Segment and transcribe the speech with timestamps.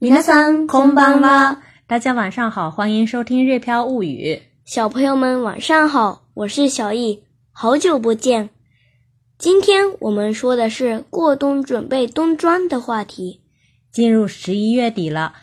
[0.00, 1.56] 皆さんこんばんは。
[1.88, 4.34] 大家晚上好，欢迎收听《日飘物语》。
[4.64, 8.50] 小朋友们晚上好，我是小易，好久不见。
[9.38, 13.40] 今天我们说的是过冬准备冬装的话题。
[13.90, 15.34] 进入十一月底了，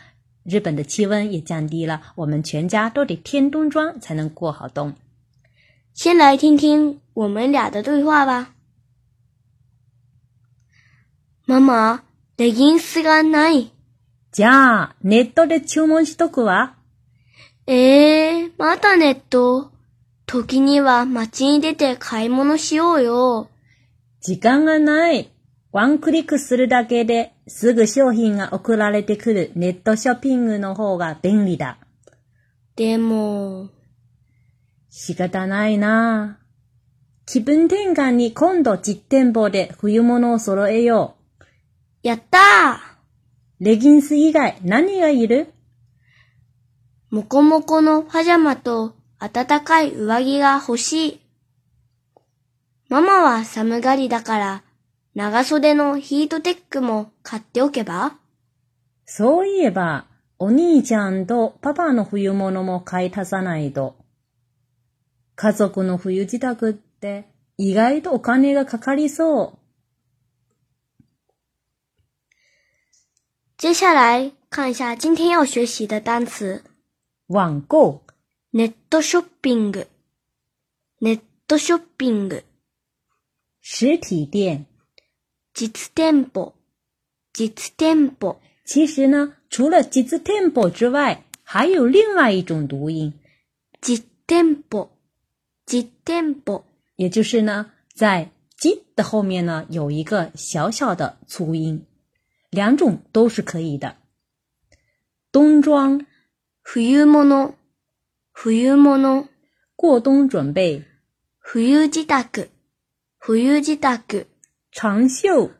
[0.42, 4.94] 日本的气温也降低了，我们全家都得添冬装才能过好冬。
[5.92, 8.54] 先来听听我们俩的对话吧。
[11.46, 12.00] ママ、
[12.38, 13.75] レギンスがない。
[14.36, 16.74] じゃあ、ネットで注文しとくわ。
[17.66, 19.72] ええー、またネット。
[20.26, 23.48] 時には街に出て買い物しようよ。
[24.20, 25.30] 時間がない。
[25.72, 31.78] ワンクリックするだけですぐ商品が送られてくるネットショッピングの方が便利だ。
[32.76, 33.70] でも、
[34.90, 36.38] 仕方ないな
[37.24, 41.44] 気分転換に今度実店舗で冬物を揃えよう。
[42.02, 42.85] やったー
[43.58, 45.54] レギンス以外何がいる
[47.10, 51.20] もこもこのパジャマと暖かい上着が欲しい。
[52.90, 54.62] ママは寒がりだから
[55.14, 58.18] 長袖のヒートテックも買っておけば
[59.06, 60.04] そういえば、
[60.38, 63.94] お兄ちゃんとパパの冬物も買い足さないと。
[65.34, 67.26] 家族の冬自宅って
[67.56, 69.58] 意外とお金がかかりそう。
[73.58, 76.62] 接下来看一下今天要学习的单词：
[77.28, 78.02] 网购
[78.50, 79.86] n e t shopping）、
[81.00, 81.16] n e
[81.46, 82.42] t shopping；
[83.62, 84.66] 实体店
[85.54, 86.52] （jit 店铺、
[87.32, 88.36] jit 店铺）。
[88.66, 93.14] 其实呢，除了 jit 店铺之外，还有另外一种读音
[93.80, 94.90] j t 店铺、
[95.64, 96.62] j t 店铺。
[96.96, 101.82] 也就是呢，在 j t 的后面呢，有一个小小的粗音。
[102.50, 103.96] 两种都是可以的。
[105.32, 106.06] 冬装，冬
[107.06, 107.54] 物，
[108.80, 109.28] 冬物，
[109.74, 110.84] 过冬准备，
[111.52, 112.22] 冬自宅，
[113.20, 114.24] 冬自宅，
[114.72, 115.50] 长袖，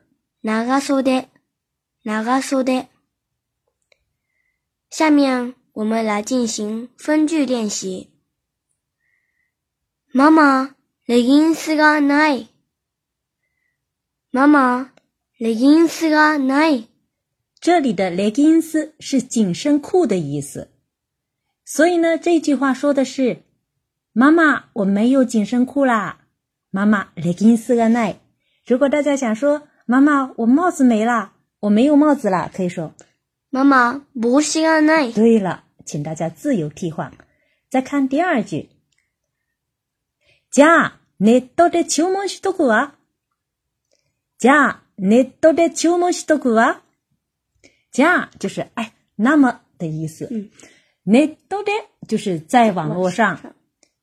[0.41, 1.01] 长袖，
[2.03, 2.63] 长袖。
[4.89, 8.09] 下面我们来进行分句练习。
[10.13, 12.47] 妈妈 l e g g がない。
[14.31, 14.91] 妈妈。
[15.39, 16.83] Leggings are
[17.59, 20.69] 这里的 leggings 是紧身裤的意思，
[21.63, 23.43] 所以呢，这句话说的是
[24.13, 26.21] 妈妈我没有紧身裤啦。
[26.71, 28.15] 妈妈，leggings
[28.65, 32.93] 如果大家想说妈妈我帽子没了，我没有帽子了，可以说
[33.49, 37.11] 妈妈，帽子 a r 对了，请大家自由替换。
[37.69, 38.69] 再看第二句，
[40.51, 42.95] じゃネットで注文しとくわ。
[44.39, 44.86] じゃ
[45.41, 46.81] トで注文しとくわ。
[47.91, 50.25] じゃあ、就是哎，那么的意思。
[51.05, 51.71] ットで、
[52.07, 53.53] 就是在网络上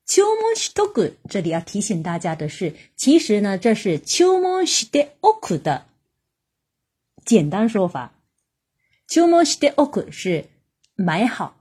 [0.05, 5.83] 注文しとく、这里要提醒大家的是，其实呢，这是注文しておく的
[7.25, 8.13] 简单说法。
[9.07, 10.45] 注文しておく是
[10.95, 11.57] 买好、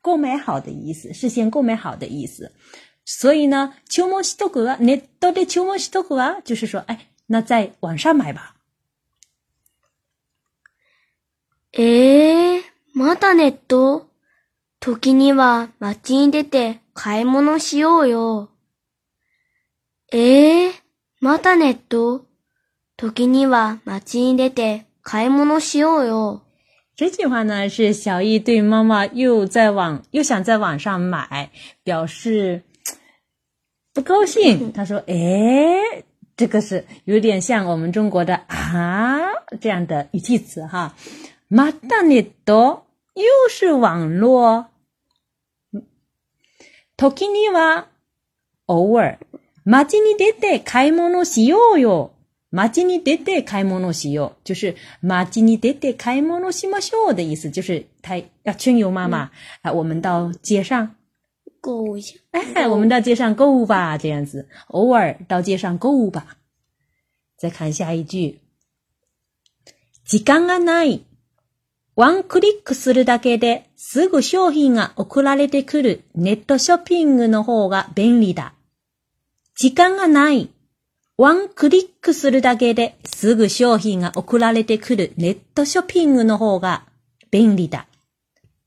[0.00, 2.52] 购买好的意思，事先购买好的意思。
[3.04, 8.54] 所以呢，文しとくは、ネットで注文しとくは、就是说，哎，那在网上买吧。
[11.72, 12.62] ええー、
[12.94, 14.06] またネット
[14.80, 18.50] 時には街に出て買い物しようよ。
[20.10, 20.72] ええー、
[21.20, 22.24] またネット
[22.96, 26.42] 時には街に出て買い物しようよ。
[26.96, 31.50] 这句话呢是小易对妈妈又在网又想在网上买，
[31.84, 32.62] 表示
[33.92, 34.72] 不高兴。
[34.72, 36.02] 他说：“哎，
[36.36, 39.20] 这个是有点像我们中国的啊
[39.60, 40.94] 这样的语气词哈。”
[41.50, 42.84] またネット、
[43.16, 44.66] 又是网络。
[46.96, 47.86] 時には、
[48.66, 49.18] 偶尔、
[49.64, 52.10] 街に出て買い物しようよ。
[52.50, 54.44] 街に出て買い物しよう。
[54.46, 57.48] 就是街に出て買い物しましょう的意思。
[57.50, 58.14] 就是他、
[58.44, 59.30] 啊，春游妈妈、
[59.62, 60.94] 嗯、我们到街上
[61.62, 62.18] 购物一下。
[62.54, 64.46] 哎，我们到街上购物吧，这样子。
[64.68, 66.36] 偶尔到街上购物吧。
[67.38, 68.40] 再看下一句。
[70.04, 71.07] 時間がない。
[71.98, 78.54] ワンクリックするだけですぐ商品が送られてくるネットショッピングの方が便利だ。
[79.56, 80.48] 時間がない。
[81.16, 86.84] ワンクリックするだけですぐ商品が送られてくるネットショッピングの方が
[87.32, 87.88] 便利だ。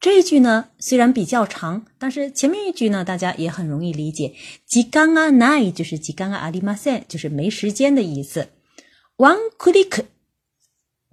[0.01, 4.35] 这一句呢虽然比较长，但是前面一句呢大家也很容易理解。
[4.67, 8.49] 時間がない就是時間がありません，就是没时间的意思。
[9.17, 10.07] ワンクリック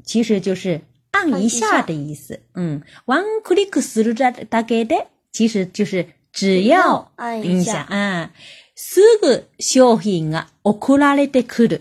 [0.05, 0.81] 其实就是。
[1.11, 8.33] 按一下的意思，嗯，One click するだ大概的，其实就是只要按一下啊。
[8.75, 11.81] 四个商品が送来的的，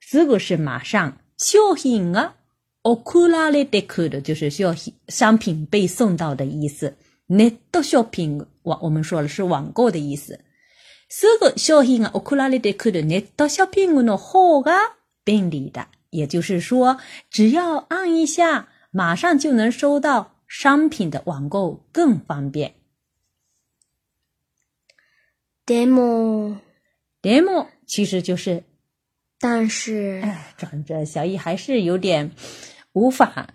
[0.00, 2.36] 四个是马上商品啊，
[2.84, 6.94] 送来的的，就是商品商品被送到的意思。
[7.28, 10.40] n e shopping 网我们说了是网购的意思。
[11.08, 14.92] 四个商品啊，送来的的，Net shopping の方が
[15.24, 15.88] 便利だ。
[16.16, 16.98] 也就是说，
[17.30, 22.74] 只要按一下，马上就能收到商品的网购更方便。
[25.66, 26.56] demo
[27.20, 28.64] demo 其实就是，
[29.38, 32.30] 但是哎，转折，小易还是有点
[32.94, 33.50] 无法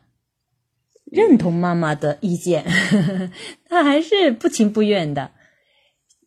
[1.06, 2.64] 认同妈妈的意见，
[3.68, 5.32] 他 还是不情不愿的。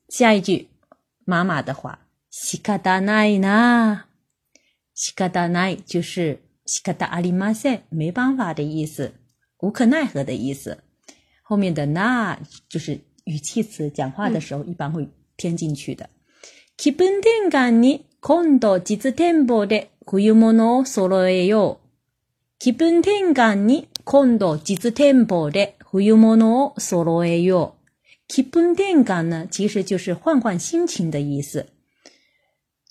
[0.09, 0.69] 下一句，
[1.25, 4.14] 妈妈的话：西卡达いな。
[4.95, 9.13] 仕方ない就是西卡达阿里玛赛，没办法的意思，
[9.61, 10.79] 无可奈何的意思。
[11.43, 12.39] 后面的那，
[12.71, 15.07] 就是语气词，讲话的时候一般会
[15.37, 16.09] 添进去的。
[16.79, 17.21] keepin
[18.23, 21.79] 今度実子天で冬物を揃えよう。
[22.59, 27.89] 気 o e y o keepin 今度実子天で冬物を揃えよう。
[28.29, 31.67] 気 o e y o keepin 天干呢，其实就是换换心情的意思。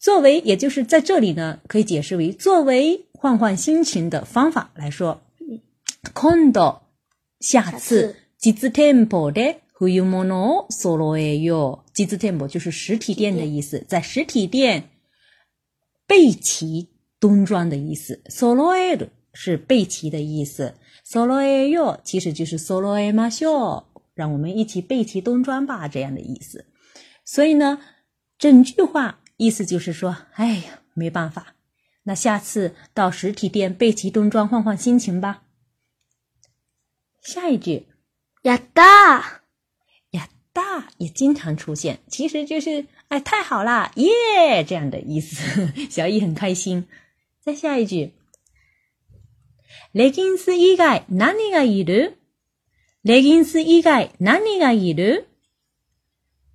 [0.03, 5.21] 作为，也就是在这里呢，可以解释为作为换换心情的方法来说。
[6.13, 6.81] condo
[7.39, 9.41] 下次吉子 tempo l 的
[9.79, 14.89] hu yumo 诺 solo yo 吉子 t e m p l e 就是实体店的意思，在实体店
[16.05, 16.89] 背齐
[17.21, 18.21] 冬装的意思。
[18.25, 20.73] solo 是背齐的意思
[21.09, 26.65] ，solo air yo 其实就是 solo air ma sho，让我们一起背齐冬装吧这样的意思。
[27.23, 27.79] 所以呢，
[28.37, 29.21] 整句话。
[29.37, 31.55] 意思就是说，哎呀，没办法，
[32.03, 35.43] 那下次到实体店备齐冬装，换换心情吧。
[37.21, 37.87] 下一句，
[38.43, 39.41] 呀哒，
[40.11, 46.87] 呀哒也经常出现，其实就是哎，太好啦，耶这样的意思， 小易很开心。
[47.41, 48.13] 再下一句
[49.93, 52.13] ，leggings 以外哪里个一路
[53.03, 55.25] ，leggings 以外哪里个一路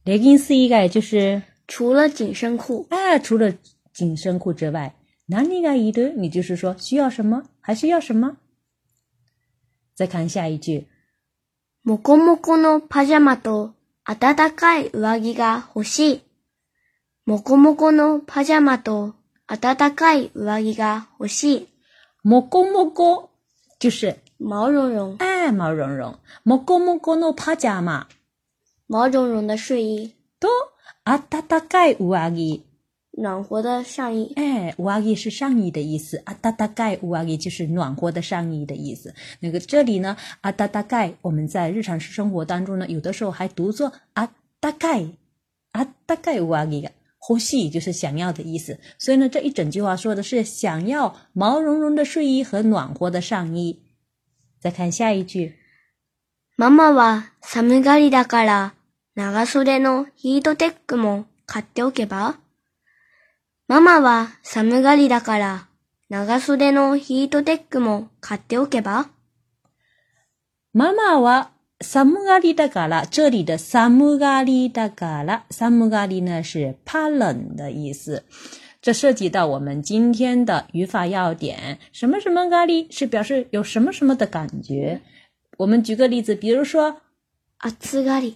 [0.04, 1.42] ，leggings 以外就是。
[1.69, 3.53] 除了紧身裤，哎，除了
[3.93, 6.11] 紧身裤之外，哪里来一堆？
[6.15, 8.38] 你就是说需要什么，还需要什么？
[9.94, 10.88] 再看下一句，
[11.85, 13.75] モコモコのパジャマと
[14.06, 16.20] 暖かい上着が欲しい。
[17.26, 19.14] モコモコのパジャマと
[19.47, 21.69] 暖かい上着が欲しい。
[22.25, 23.29] モコモコ
[23.79, 26.19] 就是毛茸茸，哎，毛茸茸。
[26.44, 28.06] モコモコのパジャマ，
[28.87, 30.11] 毛茸茸的睡衣。
[30.41, 30.49] 多。
[31.08, 32.60] 啊，だだかえ阿わ
[33.16, 34.31] 暖和的上衣。
[34.37, 36.19] 哎，う阿ぎ是上衣的意思。
[36.26, 39.14] 啊，だだかえ阿わ就是暖和的上衣的意思。
[39.40, 45.06] 那个这里呢，啊，だだか我们在日常生活当中呢，有的时候还读作啊，大概
[45.72, 48.78] 啊，大概うわぎ，呼吸就是想要的意思。
[48.99, 53.81] 所以呢，这一整句话说的是想要毛茸茸的睡衣和暖和的上衣。
[54.61, 55.54] 再看下一句，
[56.58, 58.72] 妈マは寒がりだから。
[59.19, 62.37] 長袖のヒートテックも買っておけば
[63.67, 65.67] ママは寒がりだから
[66.09, 69.09] 長袖のヒートテックも買っておけば
[70.73, 71.50] ママは
[71.83, 78.21] 寒がりだから、这里的寒がりだから、寒がり呢是怕冷的意思。
[78.83, 81.78] 这涉及到我们今天的语法要点。
[81.92, 85.00] 什么什么咖喱是表示有什么什么的感觉。
[85.59, 87.00] 我们举个例子，比如说，
[87.81, 88.35] 暑がり。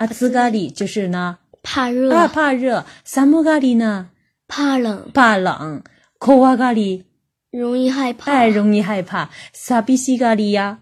[0.00, 2.86] 阿兹嘎里就是呢，怕热啊，怕热。
[3.04, 4.08] 萨姆嘎里呢，
[4.48, 5.82] 怕冷，怕冷。
[6.18, 7.04] 可瓦咖里，
[7.50, 9.28] 容易害怕，哎，容易害怕。
[9.52, 10.80] 萨比西嘎喱呀，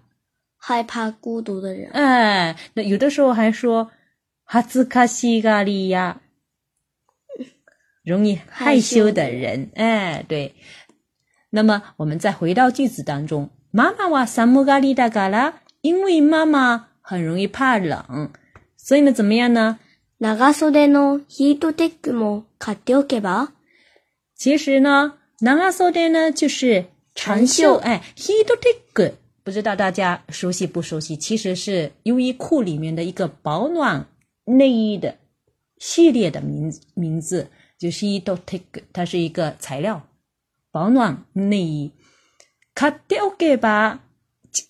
[0.57, 1.91] 害怕孤独的人。
[1.93, 3.91] 哎，那有的时候还说
[4.45, 6.21] 哈兹卡西嘎喱呀，
[8.05, 9.71] 容易害羞的人。
[9.75, 10.55] 哎，对。
[11.51, 18.31] 那么我们再回到句子当中，妈妈哇，萨姆嘎里达嘎啦，因为妈妈很容易怕冷。
[18.89, 19.81] 所以呢，怎么样呢？
[20.19, 23.53] 長袖的 Heat Tech 也买上。
[24.35, 25.19] 其实呢，
[25.71, 29.15] 袖呢就是长袖，哎，Heat t a c
[29.45, 31.15] 不知道大家熟悉不熟悉？
[31.19, 34.07] 其实是优衣库里面的一个保暖
[34.47, 35.19] 内衣的
[35.77, 40.09] 系列的名名字，就是 Heat t a c 它是一个材料，
[40.73, 41.93] 保暖内衣。
[42.75, 44.08] けば。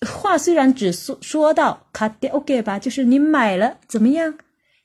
[0.05, 4.35] 话虽然只说说到卡迪奥给吧，就是你买了怎么样？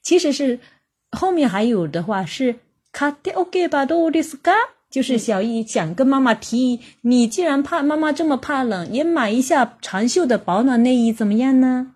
[0.02, 0.58] 其实是
[1.12, 2.56] 后面还有的话是
[2.92, 4.52] 卡迪奥给吧多乌迪斯嘎，
[4.90, 11.94] 就是小易想跟妈妈提议，你既然怕妈妈这么怕冷，也买一下长袖的保暖内衣怎么样呢？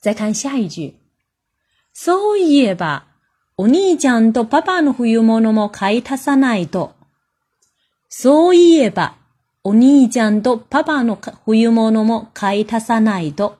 [0.00, 0.98] 再看下一句，
[1.92, 3.16] 所以吧，
[3.56, 6.92] お兄ちゃんとパパの冬物も買い足さないと，
[8.08, 9.16] 所以吧。
[9.62, 13.58] 我尼讲多爸爸诺忽悠么诺么开他撒奈多，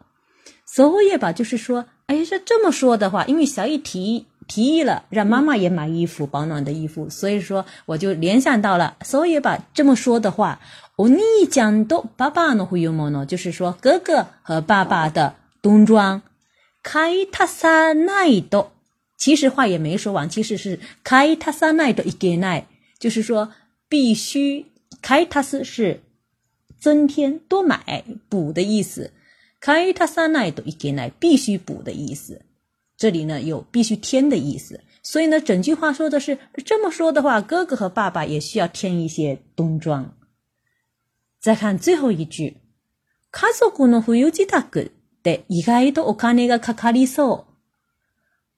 [0.65, 10.61] 所以吧就是说，哎，是这么说的话，因为小易提提议了，让妈妈也买衣服，保暖的衣服，所以说我就联想到了，所以吧这么说的话，
[10.97, 16.23] 我尼讲多爸爸诺忽悠么诺，就是说哥哥和爸爸的冬装
[16.83, 18.71] 开他撒奈多，
[19.19, 22.69] 其实话也没说完，其实是开他撒奈多一个奈，
[23.01, 23.51] 就是说
[23.89, 24.67] 必须。
[25.03, 26.01] 开塔斯是
[26.81, 29.13] 增添、多买、补的意思。
[29.61, 32.43] 开塔萨奶都一给奶，必须补的意思。
[32.97, 34.81] 这里呢有必须添的意思。
[35.03, 40.15] 所以呢，整句话说的是这么说的话，哥哥和爸爸也需要添一些冬装。
[41.41, 42.59] 再看最后一句：
[43.33, 44.91] 家族の冬自宅っ
[45.23, 47.45] て意外とお金がかかりそう。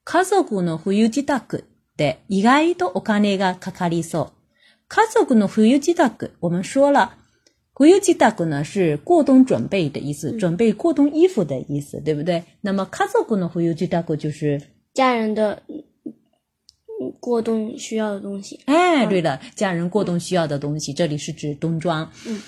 [0.05, 1.65] 家族の冬自宅っ
[1.97, 4.31] て意外とお金がかかりそう。
[4.91, 7.15] 卡扎古诺夫尤基达古，我们说了，
[7.73, 12.43] 古尤基达古呢是过冬准备的意思，准备过冬衣服的意思，对不对？
[12.63, 14.61] 那么卡扎古诺夫尤基达古就是
[14.93, 15.63] 家人的
[17.21, 18.59] 过冬需要的东西。
[18.65, 22.11] 哎，对了，家人过冬需要的东西，这里是指冬装。
[22.27, 22.43] 嗯，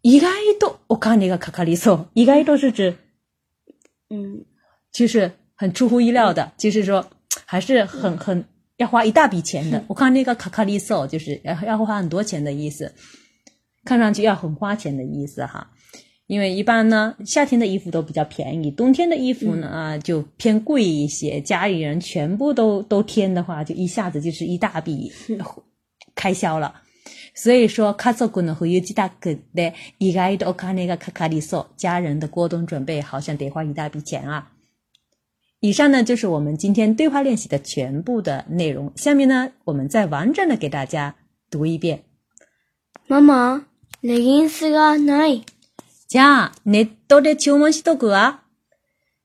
[0.00, 0.26] 一概
[0.58, 2.96] 都我看那个卡卡里索，一概都是指，
[4.08, 4.46] 嗯，
[4.90, 7.06] 就是很出乎意料的，就是说
[7.44, 8.42] 还是很很。
[8.78, 12.92] 要花一大笔钱的， 我看那个卡卡里索，就是要要花很多钱的意思，
[13.84, 15.70] 看上去要很花钱的意思哈。
[16.26, 21.38] 因为一般呢，夏天的衣服都比较便宜，冬天的衣服呢啊就偏贵一些。
[21.38, 25.12] 家里人全部都都添的话，就一下子就是一大笔
[26.14, 26.80] 开销了。
[27.34, 34.53] 所以说，卡索可能会有几大个的，一个一个我看那个卡卡里索，家人的过冬准备好像得花一大笔钱啊。
[35.66, 38.92] 以上呢就是我们今天对话练习的全部的内容。
[38.96, 41.14] 下面呢，我们再完整的给大家
[41.50, 42.04] 读一遍。
[43.08, 43.62] ママ、
[44.02, 45.42] レギンスがない。
[46.06, 48.42] じゃあ、ネットで注文しとくわ。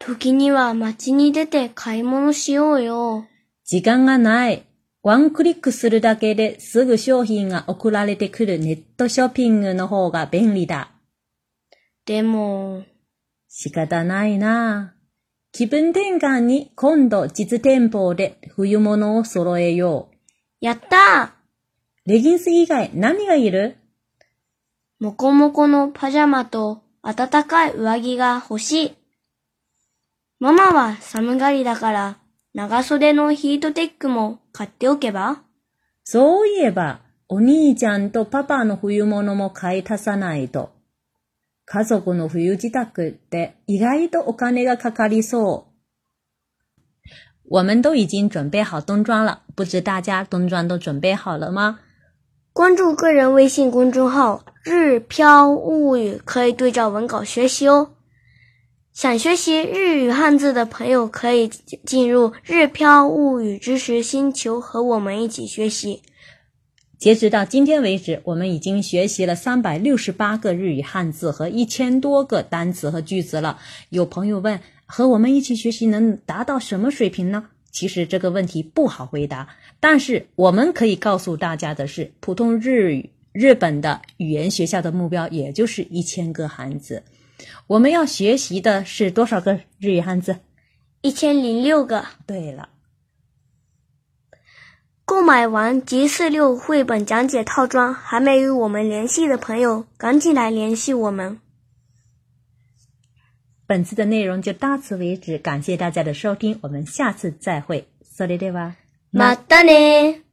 [0.00, 3.26] 時には街に出て買い物しようよ。
[3.64, 4.64] 時間がない。
[5.04, 10.90] ワンクリックするだけですぐ商品が送られてくるネットショッピングの方が便利だ。
[12.04, 12.82] でも、
[13.58, 15.02] 仕方ないなぁ。
[15.50, 20.16] 気分転換に今度実店舗で冬物を揃えよう。
[20.60, 21.30] やったー
[22.10, 23.78] レギンス以外何がいる
[25.00, 28.92] もこもこのパジャマと暖かい上着が欲しい。
[30.38, 32.18] ママは寒がりだから
[32.52, 35.40] 長袖のヒートテックも買っておけば
[36.04, 40.75] そういえば、お兄ちゃんとパパの冬物も買い足さないと。
[41.66, 45.66] 家族の冬自宅って意外とお金がかかりそう。
[47.50, 51.80] 我们都已经准备好冬装了，不知大家冬装都准备好了吗？
[52.52, 57.94] 关注个人微信公众号“日飘物语”，可以对照文稿学习哦。
[58.92, 66.02] 想学习日语汉字的朋友，可以进入“日飘物语”知识星球，和我们一起学习。
[66.98, 73.58] 截止到今天为止，我们已经学习了三百六十八个日语汉字和一千多个单词和句子了。
[73.90, 77.48] 有朋友问，和我们一起学习能达到什么水平呢？
[77.70, 79.46] 其实这个问题不好回答，
[79.78, 87.02] 但是我们可以告诉大家的是，普通日语日本的语言学校的目标也就是一千个汉字。
[87.66, 90.38] 我们要学习的是多少个日语汉字？
[91.02, 92.06] 一千零六个。
[92.26, 92.70] 对了。
[95.06, 101.38] 购买完《吉四六》绘本讲解套装，还没与我们联系的朋友，赶紧来联系我们。
[103.68, 108.72] 本次的内容就到此为止，感谢大家的收听，我们下次再会それでは，
[109.12, 110.25] また马